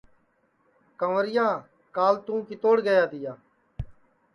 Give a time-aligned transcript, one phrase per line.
[0.99, 1.47] کنٚورِیا
[1.95, 2.75] کال تُوں کِتوڑ
[3.11, 3.33] تِیا